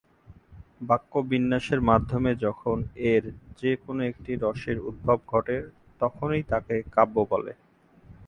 [0.81, 2.77] বাক্যবিন্যাসের মাধ্যমে যখন
[3.11, 3.23] এর
[3.59, 5.55] যে-কোন একটি রসের উদ্ভব ঘটে
[6.01, 7.53] তখনই তাকে কাব্য বলে।